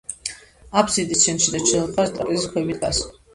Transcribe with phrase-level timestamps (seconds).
[0.81, 3.05] აბსიდის ცენტრში და ჩრდილოეთ მხარეს ტრაპეზის ქვები დგას.